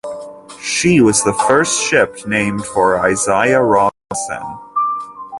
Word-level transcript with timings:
She 0.59 0.99
was 0.99 1.23
the 1.23 1.35
first 1.47 1.79
ship 1.79 2.25
named 2.25 2.65
for 2.65 2.97
Isaiah 3.01 3.61
Robinson. 3.61 4.41